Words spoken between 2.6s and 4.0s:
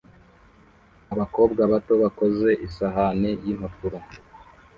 isahani yimpapuro